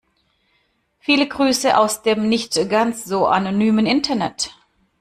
Viele 0.97 1.27
Grüße 1.29 1.77
aus 1.77 2.01
dem 2.01 2.27
nicht 2.27 2.53
ganz 2.71 3.05
so 3.05 3.27
anonymen 3.27 3.85
Internet. 3.85 4.49